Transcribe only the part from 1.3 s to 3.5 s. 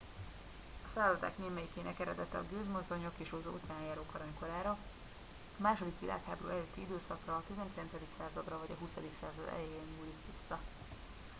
némelyikének eredete a gőzmozdonyok és